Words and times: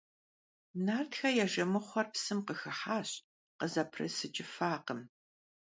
Nartxe 0.85 1.29
ya 1.37 1.45
jjemıxhuer 1.51 2.07
psım 2.13 2.39
khıxıhaş– 2.45 3.09
khızeprıç'ıfakhım. 3.57 5.01